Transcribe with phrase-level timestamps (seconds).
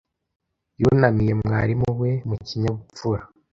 [0.81, 3.21] Yunamiye mwarimu we mu kinyabupfura.